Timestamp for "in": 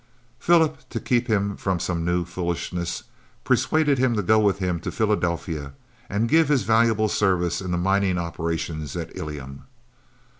7.61-7.69